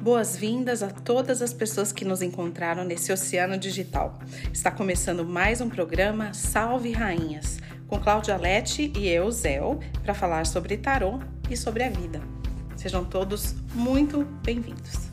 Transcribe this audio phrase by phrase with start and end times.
[0.00, 4.18] Boas-vindas a todas as pessoas que nos encontraram nesse oceano digital.
[4.52, 10.46] Está começando mais um programa Salve Rainhas, com Cláudia Lete e eu, Zéu, para falar
[10.46, 11.18] sobre tarô
[11.50, 12.20] e sobre a vida.
[12.76, 15.07] Sejam todos muito bem-vindos.